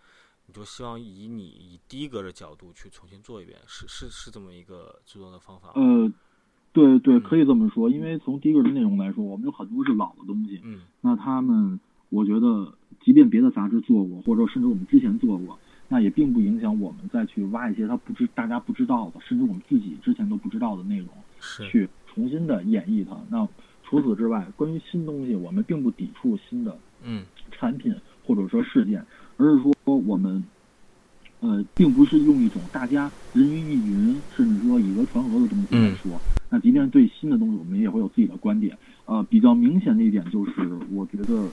[0.46, 5.72] 你就希望以你以第一个的角度去重新做一遍，是是是这么一个制作的方法。
[5.74, 6.10] 呃，
[6.72, 15.58] 对对，可以这么说，因为从第一个的内容来说，我们有很多是老的东西，嗯，那他们我觉得，即便别的杂志做过，或者甚至我们之前做过。
[15.86, 21.08] 那也并不影响我们再去挖一些他不知大家不知道的，甚至我们自己之前都不知道的内容，
[21.70, 23.14] 去重新的演绎它。
[23.28, 23.46] 那
[23.82, 27.94] 除此之外，关于新东西，我们并不抵触新的嗯产品
[28.26, 29.04] 或者说事件，
[29.36, 30.42] 而是说我们
[31.40, 36.20] 呃并不是用一种大家人云亦云，甚至说以讹传讹的东西来说。
[36.50, 38.76] 那即便对新的东西，我们也会有自己的观点。
[39.06, 40.52] 呃，比较明显的一点就是，
[40.92, 41.48] 我觉得。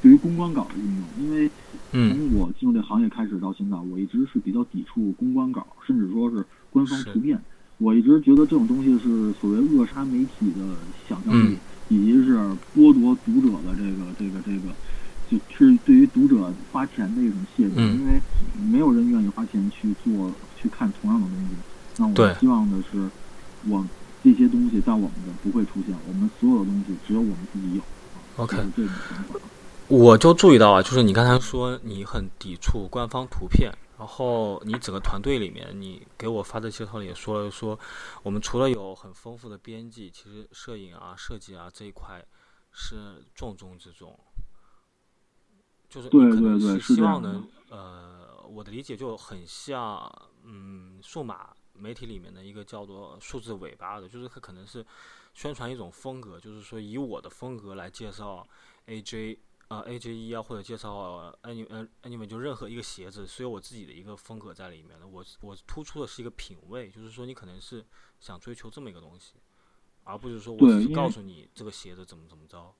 [0.00, 1.50] 对于公关稿的运用，因为
[1.90, 7.36] 从我进入这行业开始到现在，我一直是比较抵触公关稿，甚至说是官方图片。
[7.78, 10.76] 我一直觉得这种东西是所谓扼杀媒体的
[11.08, 11.56] 想象力，
[11.88, 12.36] 以及是
[12.76, 14.97] 剥夺读者的这个这个这个，就
[15.30, 17.76] 是对于读者花钱的一种亵渎。
[17.76, 18.20] 因为
[18.70, 21.56] 没有人愿意花钱去做去看同样的东西。
[21.96, 23.10] 那我希望的是，
[23.68, 23.84] 我
[24.22, 27.82] 这些东西在我们这不会出现，我们所有的东西只有我们自己有。
[28.36, 29.34] OK，这种想法。
[29.88, 37.78] 我就注意到啊，就是你刚才说你很抵触官方图片，然后你整个团队里面，你给我发的介绍里也说了，说
[38.22, 42.22] 我们除了有很丰富的编辑，其实摄影啊、设计啊这一块
[42.70, 42.96] 是
[43.34, 44.14] 重中之重。
[45.88, 50.10] 就是你可能是希望能呃，我的理解就很像
[50.44, 54.84] 嗯，数码媒体里面的一个叫做数字尾巴的，就是它可能是
[55.34, 58.46] 宣传一种风格，就是说以我的风格来介绍
[58.86, 59.38] AJ。
[59.68, 65.06] 啊，A J 一啊，或者介绍 any 呃 anyway 就任何一个鞋子是有我自己的一个风格在里面的。
[65.06, 67.84] 我我突出的是一个品味，就是说你可能是
[68.18, 69.34] 想追求这么一个东西，
[70.04, 72.74] 而不是说我只是告诉你这个鞋子怎么怎么着。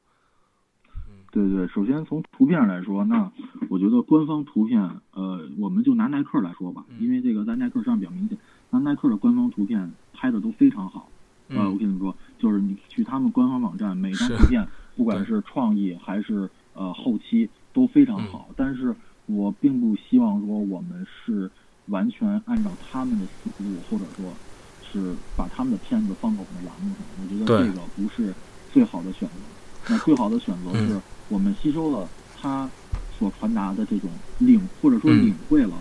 [1.08, 3.32] 嗯，对对，首先从图片来说，那
[3.68, 4.80] 我觉得官方图片，
[5.12, 8.36] 呃，我们就拿耐克来说吧，因为这个在耐克上比较明显，
[8.70, 11.08] 那耐克的官方图片拍的都非常好。
[11.48, 14.66] 呃，我跟你们说，就是你去他们官方网站，每张图片
[14.96, 16.48] 不管是创意还是。
[16.74, 18.94] 呃，后期都非常好，但是
[19.26, 21.50] 我并不希望说我们是
[21.86, 24.32] 完全按照他们的思路，或者说
[24.80, 27.04] 是把他们的片子放到我们的栏目上。
[27.20, 28.32] 我觉得这个不是
[28.68, 29.34] 最好的选择。
[29.88, 32.08] 那最好的选择是我们吸收了
[32.40, 32.68] 他
[33.18, 35.72] 所传达的这种领，或者说领会了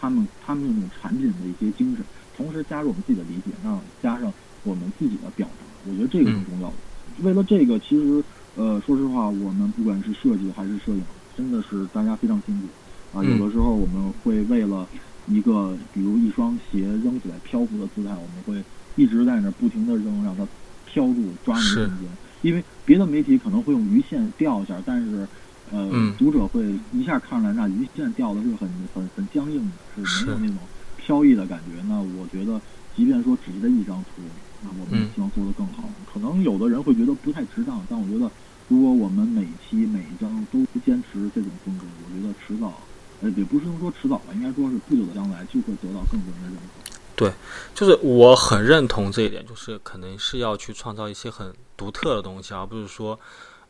[0.00, 2.04] 他们他们那种产品的一些精神，
[2.36, 4.32] 同时加入我们自己的理解，那加上
[4.64, 6.74] 我们自己的表达，我觉得这个是重要的。
[7.22, 8.22] 为了这个，其实。
[8.58, 11.02] 呃，说实话，我们不管是设计还是摄影，
[11.36, 13.22] 真的是大家非常辛苦啊。
[13.22, 14.88] 有的时候我们会为了
[15.26, 20.48] 一个，比如一双鞋扔起来漂浮的姿态，我们会一直在那不停的扔，让它
[20.86, 22.08] 飘住，抓住瞬间。
[22.46, 25.26] 因为别的媒体可能会用鱼线钓一下，但是
[25.72, 29.58] 呃，读者会一下看出来，那鱼线钓的是很很很僵硬
[29.96, 30.56] 的，是没有那种
[30.96, 31.82] 飘逸的感觉。
[31.88, 32.60] 那我觉得，
[32.96, 34.22] 即便说只是这一张图，
[34.62, 35.88] 那我们希望做得更好。
[36.12, 38.30] 可能有的人会觉得不太值当，但我觉得。
[38.68, 42.74] 如果我们每期每一张都坚持这种风格，我觉得迟早，
[43.20, 46.98] 呃，也不是说迟早吧，应该说是不久的将来就会得到更多人的认可。
[47.16, 47.32] 对，
[47.74, 53.18] 就是我很认同这一点，就是可能是要去创造一些很独特的东西，而不是说，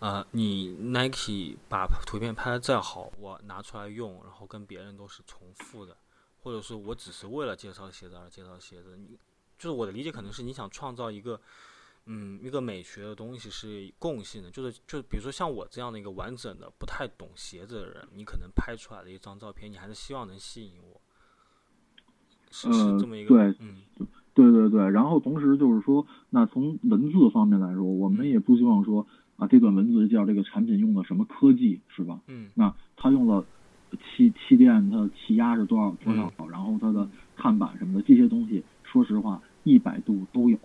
[0.00, 5.96] 呃，你 Nike 把图片拍的再好，我拿出来用，然后跟别人都是重复的，
[6.42, 8.96] 或者是我只是为了介绍鞋子而介绍鞋子。
[8.96, 9.16] 你
[9.56, 11.40] 就是我的理解，可能是你想创造一个。
[12.08, 21.00] 嗯，一个美学的东西是共性的，就是就，比如说像我这样的一个完整的不太懂鞋子的人，你可能拍出来的一张照片，你还是希望能吸引我，
[22.56, 24.90] 是是这么一个，对，嗯，对对对。
[24.90, 32.20] 然后同时就是说，那从文字方面来说，我们也不希望说啊，这段文字叫这个产品用了什么科技，是吧？
[32.28, 32.48] 嗯。
[32.54, 33.44] 那它用了
[34.16, 40.58] 气气垫，它气压是多少多少，然后它的碳板什么的这些东西，说实话，一百度都有。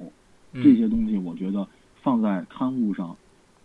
[0.54, 1.68] 这些东西我觉得
[2.02, 3.16] 放在刊物上，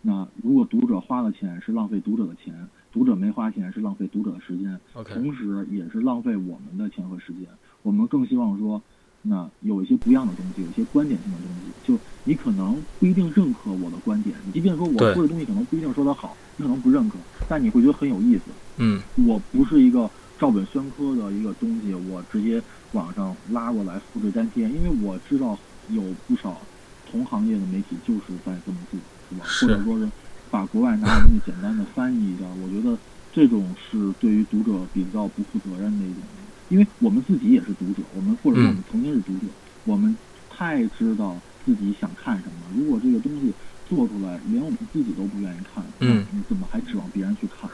[0.01, 7.47] 那如果读者花了钱是浪费读者的钱，读者没花钱是浪费读者的时间，同时也是浪费我们的钱和时间。
[7.83, 8.81] 我们更希望说，
[9.21, 18.43] 那有一些不一样的东西，有一些观点性的东西，就你可能不一定认可我的观点，即便说我说的东西可能不一定说得好，你可能不认可，但你会觉得很有意思。
[18.77, 22.61] 嗯，我不是一个照本宣科的一个东西，我直接
[22.91, 25.57] 网上拉过来复制粘贴，因为我知道
[25.89, 26.61] 有不少
[27.09, 29.45] 同行业的媒体就是在这么做，是吧？
[29.61, 30.11] 或者说是
[30.51, 32.97] 把国外拿的东西简单的翻译一下，我觉得
[33.33, 36.23] 这种是对于读者比较不负责任的一种，
[36.69, 39.45] 因为我们自己也是读者，我们或者说我们曾经是读者，
[39.85, 40.15] 我们
[40.49, 42.53] 太知道自己想看什么。
[42.75, 43.53] 如果这个东西
[43.87, 47.69] 做出来，连我们自己都不愿意看，嗯，你怎么还指望别人去看？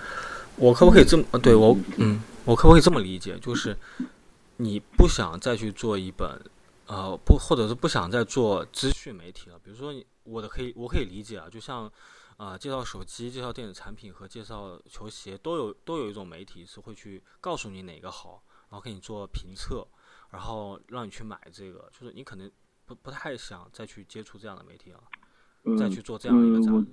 [0.55, 1.23] 我可不可以这么？
[1.39, 3.39] 对我，嗯，我可不可以这么理解？
[3.39, 3.75] 就是
[4.57, 6.39] 你不想再去做一本，
[6.85, 9.57] 呃，不，或者是不想再做资讯媒体了。
[9.63, 11.47] 比如说，你我的可以，我可以理解啊。
[11.49, 11.91] 就像
[12.37, 19.87] 啊，介绍手机、介绍电子产品和介绍球鞋，都有都有一种媒体是会去告诉你哪个好，然后给你做评测，
[20.31, 21.87] 然后让你去买这个。
[21.91, 22.49] 就是你可能
[22.87, 26.87] 不不太想再去接触这样的媒体了，再去做这样一个杂志。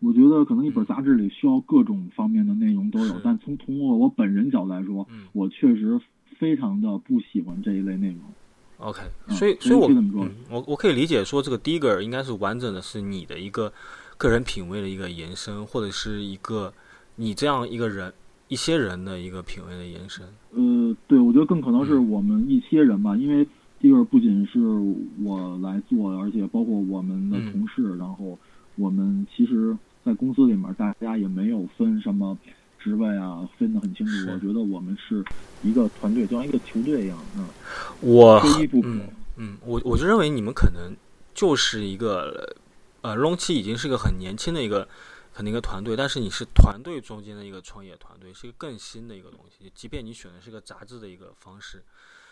[0.00, 6.00] 我觉得可能一本杂志里需要各种方面的内容都有，但从通过我本人角度来说，我确实
[6.36, 8.20] 非常的不喜欢这一类内容。
[8.78, 9.88] OK，所以所以我
[10.50, 13.72] 我我可以理解说，这个 Digger 应该是完整的是你的一个
[14.18, 16.74] 个人品味的一个延伸，或者是一个
[17.14, 18.12] 你这样一个人
[18.52, 20.26] 一些人的一个品味的延伸。
[20.50, 23.46] 呃，对，我觉得更可能是我们一些人吧，因为
[23.80, 24.58] Digger 不仅是
[25.24, 28.38] 我来做，而且包括我们的同事，然后
[28.76, 29.76] 我们其实。
[30.04, 32.36] 在公司里面，大家也没有分什么
[32.76, 34.12] 职位啊，分得很清楚。
[34.32, 35.24] 我觉得我们是
[35.62, 37.16] 一个团队，就像一个球队一样。
[37.36, 37.46] 嗯，
[38.00, 39.00] 我嗯
[39.36, 40.92] 嗯，我我就认为你们可能
[41.32, 42.52] 就是一个
[43.02, 44.88] 呃，龙七已经是个很年轻的一个
[45.32, 49.70] 可能一个团队，但是你是团队中间的一个创业团队，是一个更新的一个东西。
[49.74, 51.84] 即便你选的是个杂志的一个方式，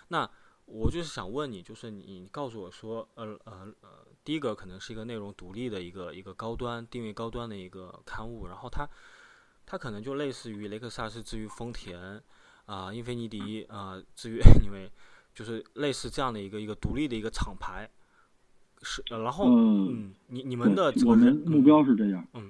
[0.08, 0.30] 那。
[0.72, 3.88] 我就是想问你，就是你告诉我说，呃呃呃，
[4.22, 8.88] 第一个可能是一个内容独立的一个一个高端定位高端的一个刊物，然后它
[9.66, 12.22] 它可能就类似于雷克萨斯至于丰田
[12.66, 14.88] 啊，英菲尼迪啊至于 因为
[15.34, 17.90] 就是类似这样的一个一个独立的一个厂牌，
[18.82, 22.48] 是然后嗯，你你们的我们目标是这样，嗯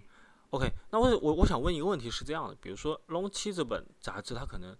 [0.51, 4.77] ，OK，那我我我想问一个问题是这样的，比如说龙七这本杂志，它可能。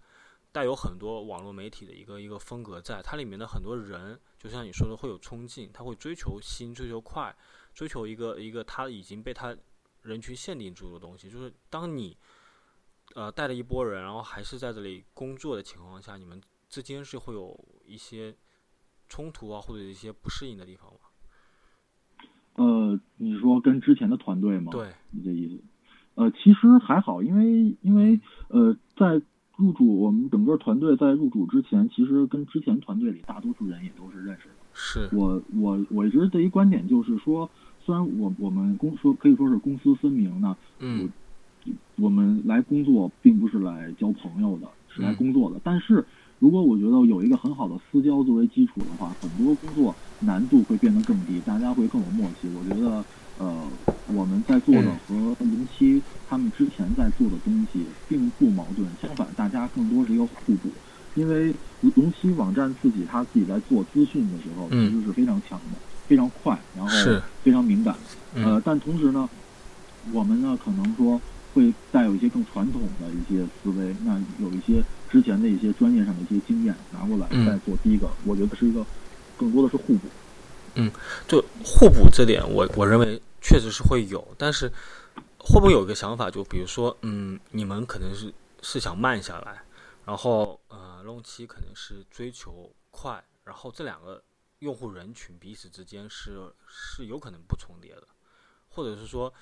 [0.53, 7.33] 带有很多网络媒体的一个一个风格，在它里面的很多人，就像你说的，会有冲劲，他会追求新，追求快，
[7.73, 9.55] 追求一个一个他已经被他
[10.01, 11.29] 人群限定住的东西。
[11.29, 12.17] 就是当你
[13.15, 18.35] 呃带了一波人，然后还是在这里工作的情况下，你们之间是会有一些
[19.07, 20.91] 冲突啊，或者一些不适应的地方？
[22.55, 24.71] 呃，你说跟之前的团队吗？
[24.71, 25.59] 对，你这意思？
[26.15, 29.21] 呃，其实还好，因为因为呃在。
[29.57, 34.55] 入主我们整个团队在入主之前，其实跟之前团队里大多数人也都是认识的。
[34.73, 37.47] 是我我我一直的一观点就是说，
[37.79, 41.07] 虽然我我们公说可以说是公私分明呢，嗯，
[41.97, 45.61] 我们来工作并不是来交朋友的，是来工作的。
[45.63, 46.03] 但是
[46.41, 52.49] 如果我觉得有一个很好的私交作为基础的话，很多工作难度会变得更低，大家会更有默契。
[52.57, 53.03] 我觉得。
[53.39, 53.51] 呃，
[54.13, 55.99] 我们在做的和龙七
[56.29, 60.69] 他们之前在做的东西并不矛盾，相反，大家更多是一个互补。
[61.15, 61.51] 因为
[61.95, 65.77] 龙七网站自己他自己在做资讯的时候，其实是非常强的，
[66.07, 66.91] 非常快，然后
[67.41, 67.95] 非常敏感。
[68.35, 69.27] 呃，但同时呢，
[70.11, 71.19] 我们呢可能说
[71.53, 78.85] 会带有一些更传统的一些思维，那有一些之前的一些专业上的一些经验拿过来再做第一个，我觉得是一个
[79.37, 80.07] 更多的是互补。
[80.75, 80.91] 嗯，
[81.27, 83.21] 就互补这点，我我认为。
[83.43, 84.71] 确实是会有，但是
[85.39, 89.63] 会不会有一个想法，就比如说，嗯，你们可能是是想慢下来，
[90.05, 94.23] 然后呃，龙七可能是追求快，然后这两个
[94.59, 98.03] 用户人群彼此之间是是有可能不重叠的，
[98.69, 99.33] 或者是说，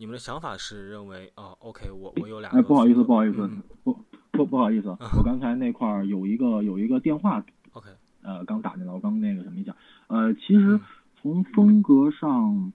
[0.00, 3.50] 你们的想法是认为，哦，OK，我我有两个，哎，不好意思，不好意思，
[3.82, 3.98] 不
[4.30, 7.90] 不不好意思，我刚才那块儿有一个有一个电话，OK，
[8.22, 9.74] 呃，刚打进来，我刚那个什么一下，
[10.06, 10.80] 呃，其实
[11.20, 12.72] 从风格上。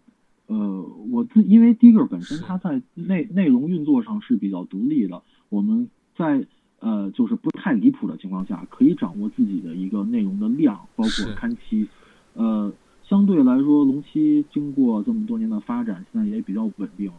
[0.47, 6.45] 呃，我自因为 Digger 本身它在内内容运作上是比较独立的，我们在
[6.79, 11.87] 呃就是不太离谱的情况下，可以掌握自己的一个内容的量，包括刊期。
[12.33, 12.71] 呃，
[13.07, 17.11] 相对来说，龙七经过这么多年的发展，现在也比较稳定。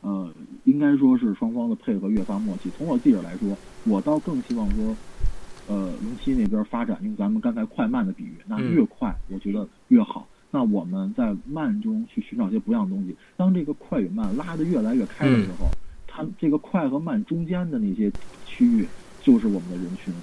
[0.00, 0.28] 呃，
[0.64, 2.70] 应该说是双方的配合越发默契。
[2.76, 4.96] 从我自己来说，我倒更希望说，
[5.66, 10.28] 呃，龙七那边发展，用咱们刚才快慢的比喻，那越快，我觉得越好。
[10.50, 13.16] 那我们在慢中去寻找一些不一样的东西。
[13.36, 15.68] 当这个快与慢拉得越来越开的时候，
[16.06, 18.10] 它这个快和慢中间的那些
[18.46, 18.86] 区域
[19.20, 20.14] 就是我们的人群，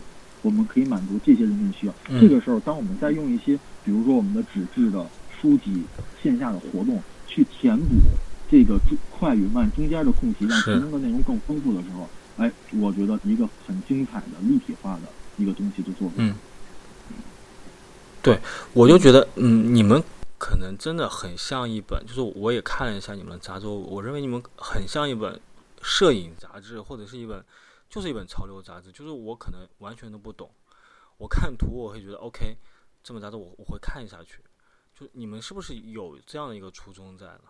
[0.46, 1.94] 我们可以满足这些人群需要。
[2.22, 5.04] 这个时候，当我们再用一些，比如说我们的纸质的
[5.42, 5.84] 书籍、
[6.22, 7.96] 线下的活动去填补
[8.48, 8.80] 这个
[9.10, 15.02] 快与慢中间的空隙，让其中的内容更丰富的时候，哎，我觉得一个很精彩的立体化的
[15.38, 16.26] 一个东西就做出来。
[16.26, 16.36] 嗯，
[18.22, 18.40] 对，
[18.74, 20.02] 我就觉得，嗯，你们
[20.38, 25.40] 可能真的很像一本，就是我也看了一下你们的杂志，我认为你们很像一本
[25.82, 27.44] 摄影杂志，或者是一本，
[27.90, 28.92] 就是一本潮流杂志。
[28.92, 30.50] 就是我可能完全都不懂，
[31.18, 32.58] 我看图我会觉得 OK，
[33.04, 34.42] 这本杂志我我会看下去。
[34.94, 37.42] 就你们是不是有这样的一个初衷在呢？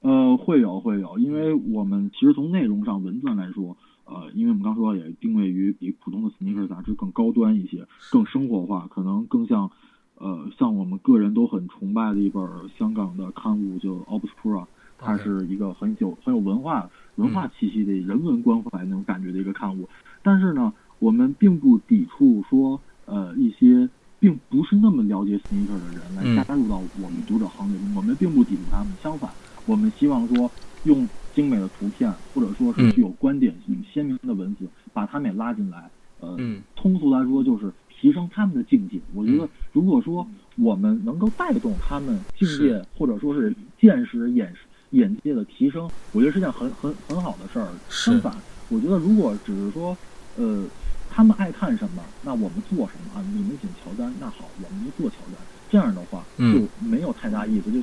[0.00, 9.70] 呃，会有会有，因为我们其实从内容上文字来说，呃，因为我们刚说也定位于比普通的 sneaker 杂志更高端一些，更生活化，可能更像，
[10.16, 12.42] 呃，像我们个人都很崇拜的一本
[12.76, 14.66] 香港的刊物，就 Obscura，
[15.04, 19.88] 它是一个很有很有文化文化气息的人文关怀那种感觉的一个刊物。
[20.22, 23.88] 但是呢，我们并不抵触说，呃，一些
[24.18, 29.30] 并不是那么了解 sneaker 的人来加入到我们读者行列中，我们并不抵触他们，相反。
[29.64, 30.50] 我们希望说，
[30.84, 35.90] 用精美的图片，或者说是具有观点性、鲜明的文字，把他们也拉进来。
[36.20, 36.36] 呃，
[36.76, 39.00] 通俗来说，就是提升他们的境界。
[39.12, 40.24] 我觉得，如果说
[40.56, 44.54] 我们能够带动他们境界，或者说是见识、眼
[44.90, 47.68] 眼界的提升，我觉得是件很很很好的事儿。
[47.88, 48.32] 相反，
[48.68, 49.96] 我觉得如果只是说，
[50.36, 50.64] 呃，
[51.10, 53.24] 他们爱看什么，那我们做什么啊？
[53.34, 55.36] 你们请乔丹，那好，我们就做乔丹。
[55.70, 57.72] 这样的话，就没有太大意思。
[57.72, 57.80] 就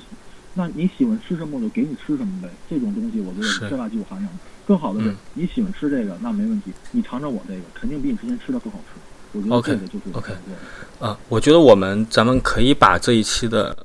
[0.53, 2.49] 那你喜欢吃什么，我就给你吃什么呗。
[2.69, 4.39] 这种东西我觉得是缺乏技术含量的。
[4.67, 6.71] 更好的是，你喜欢吃这个，那没问题。
[6.91, 8.99] 你尝尝我这个，肯定比你之前吃的更好吃。
[9.31, 10.33] 我觉得这个就是 OK。
[10.99, 13.75] 啊，我觉得我们咱们可以把这一期的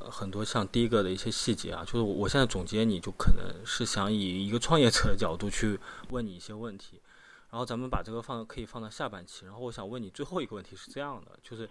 [0.45, 5.79] 像第一个的一些细节啊，就是我现在总结，你就可能是想以一个创业者的角度去
[6.11, 7.01] 问你一些问题，
[7.49, 9.45] 然后咱们把这个放可以放到下半期。
[9.45, 11.67] 然后我想问你最后一个问题是这样的，就是。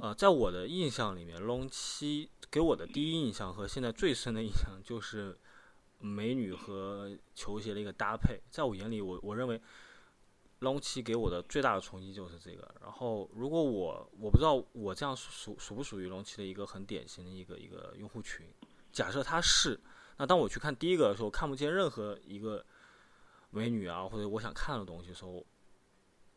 [0.00, 5.36] 呃，在我的印象里面，龙七给我的第一印象和现在最深的印象就是
[5.98, 8.40] 美女和球鞋的一个搭配。
[8.48, 9.60] 在我眼里，我我认为
[10.62, 12.74] 龙七给我的最大的冲击就是这个。
[12.80, 18.46] 然后，如果我我不知道我这样属属不属于龙七的一个很典型的一个一个用户群。
[18.90, 19.78] 假设他是，
[20.18, 22.64] 那当我去看第一个的时候，看不见任何一个
[23.50, 25.44] 美女啊，或者我想看的东西的时候，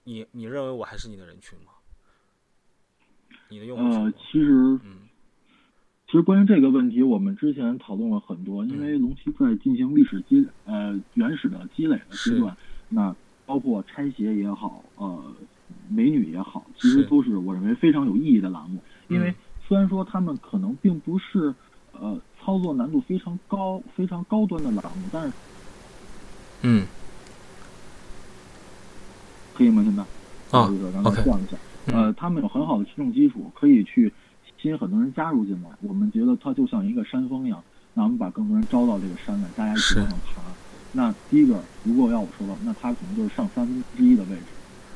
[0.06, 1.74] 你你认为我还是你的人群吗？
[3.50, 5.08] 你的用户呃，其实，嗯，
[6.08, 8.66] 其实关于这个问题，我们之前讨论了很多。
[8.66, 12.58] 因为龙七在进行历史积呃原始的积累的阶段，
[12.90, 13.16] 那
[13.46, 15.24] 包括拆鞋也好，呃，
[15.88, 18.80] 美女也好，其实都是我认为非常有意义的栏目。
[19.08, 19.34] 因为
[19.68, 21.54] 虽然说他们可能并不是
[21.93, 25.34] 呃操作难度非常高、非常高端的栏目，但是，
[26.62, 26.86] 嗯，
[29.54, 29.84] 可以吗？
[29.84, 30.04] 现在
[30.58, 30.70] 啊
[31.04, 31.58] ，OK，降一下。
[31.88, 34.12] 呃，他们有很好的群众基础，可以去
[34.60, 35.70] 吸引很多人加入进来。
[35.82, 40.41] 我们觉得它就像一个山峰一样，那我们把更多人招到这个山来，大家一起往上爬。
[40.96, 44.43] 那第一个，如果要我说的，那他可能就是上三分之一的位置，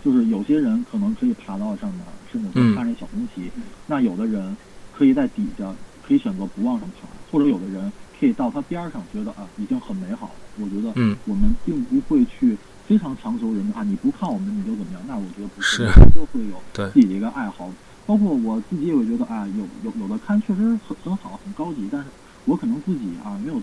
[0.04, 3.52] 就是有些人可能可以爬到上面，甚至说看那小红旗。
[3.86, 4.56] 那有的人
[4.98, 5.72] 可以在底下，
[6.08, 10.34] 可以选择不往上爬，或者有的人可以到它边上，觉得啊已经很美好了。
[10.58, 12.58] 我觉得，嗯我们并不会去。
[12.90, 15.02] 非常强求人的话，你不看我们你就怎么样？
[15.08, 15.86] 那我觉得不是，
[16.16, 17.70] 都会有自己的一个爱好。
[18.08, 22.08] 包括我自己也会觉得，啊，有有有的看确实很很好，很高级，但是
[22.46, 23.62] 我可能自己啊没有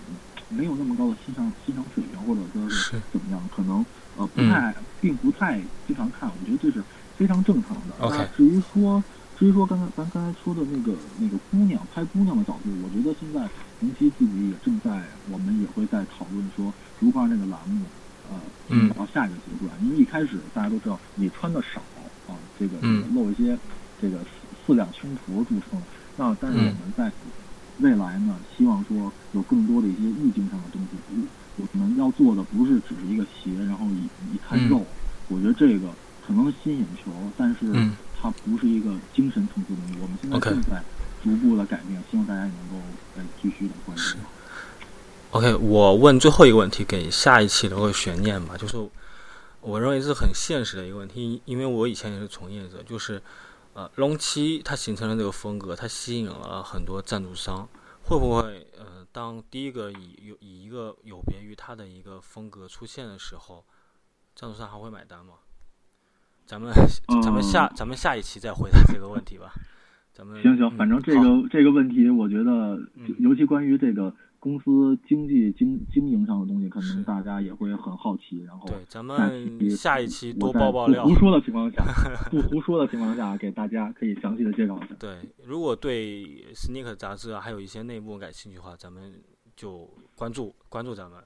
[0.49, 3.85] 没有那么高的欣赏欣赏水平，或者说是怎么样，可能
[4.17, 6.29] 呃不太并不太经常看。
[6.29, 6.83] 我觉得这是
[7.17, 7.95] 非常正常的。
[7.99, 9.03] 那至于说
[9.37, 13.49] 至于说刚才咱刚才说的那个那个姑娘拍姑娘的角度，我觉得现在
[13.81, 17.85] 龙七自己也正在，我们也会在讨论说如何让这个栏目。
[18.29, 18.35] 呃，
[18.67, 21.79] 进到下一个阶段，因为一开始大家都知道你穿的少
[22.27, 22.75] 啊，这个
[23.13, 23.57] 露一些
[24.01, 24.19] 这个
[24.65, 25.81] 四两胸脯著称。
[26.17, 27.09] 那但是我们在
[27.79, 31.27] 未来呢，希望说有更多的一些意境上的东西。
[31.57, 34.85] 我们要做的不是只是一个鞋，然后一一看肉。
[35.27, 35.87] 我觉得这个
[36.25, 37.73] 可能吸引眼球，但是
[38.19, 39.99] 它不是一个精神层次的东西。
[40.01, 40.83] 我们现在正在
[41.23, 42.75] 逐步的改变，希望大家能够
[43.15, 44.17] 呃继续的关注。
[45.31, 48.55] OK，我问最后一个问题，给下一期留个悬念吧。
[48.55, 48.77] 就是
[49.59, 52.83] 我认为是很现实的一个问题，因为我以前也是从业者。
[52.87, 53.21] 就是
[53.77, 57.69] 呃，龙七它形成了这个风格，它吸引了很多赞助商。
[58.05, 63.63] 会不会呃，当第一个以有以一个有别于它的一个风格出现的时候，
[64.35, 65.35] 赞助商还会买单吗？
[66.47, 66.73] 咱们
[67.21, 69.53] 咱们下咱们下一期再回答这个问题吧。
[70.11, 72.79] 咱们行行，反正这个这个问题，我觉得
[73.19, 74.11] 尤其关于这个。
[74.39, 78.43] 公司经济经经营上的东西，可能大家也会很好奇。
[78.45, 81.03] 然后，对，咱们下一期多爆爆料。
[81.03, 81.83] 不胡说的情况下，
[82.29, 84.95] 不胡说的情况下，给大家可以详细的介绍一下。
[84.99, 89.21] 对，如果对 Sneaker 杂志啊，还有一些内幕感兴趣的话，咱们
[89.55, 91.19] 就关注关注咱们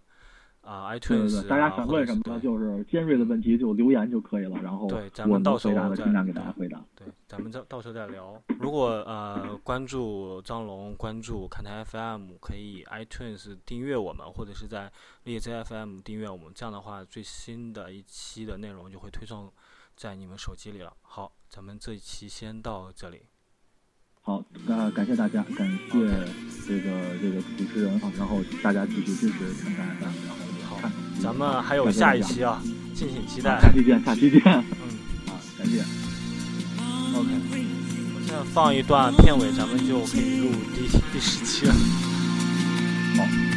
[0.61, 6.79] 啊，iTunes 对对，大家想问什么对就是尖锐的问题就留言就可以了，然后对咱我们到时候再尽量给大家回答。
[6.95, 8.39] 对，咱们到到时候再聊。
[8.59, 14.91] 如果呃关注张龙，关注看台 FM，可以 iTunes 订阅我们，或者是在
[15.23, 16.51] 荔枝 FM 订阅我们。
[16.53, 19.51] 这样的话，最新的一期的内容就会推送
[19.95, 20.93] 在你们手机里了。
[21.01, 23.23] 好，咱们这一期先到这里。
[24.23, 25.99] 好，那，感谢大家，感谢
[26.67, 30.50] 这个这个主持人啊，然后大家继续支持看台 FM，然后
[31.19, 32.61] 咱们还有下一期啊
[32.93, 33.59] 敬请期待。
[33.59, 34.41] 下期见下期见。
[34.45, 34.63] 嗯。
[35.27, 35.83] 好再见。
[37.13, 37.27] Ok
[38.15, 41.73] 我现在放一段片尾咱们就可以录第第十期了。
[43.17, 43.50] 好。